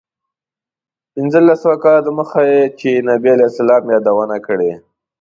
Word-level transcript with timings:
پنځلس 1.13 1.57
سوه 1.63 1.75
کاله 1.83 2.01
دمخه 2.07 2.41
چې 2.79 2.89
نبي 3.07 3.29
علیه 3.33 3.49
السلام 3.51 3.83
یادونه 3.93 4.37
کړې. 4.47 4.71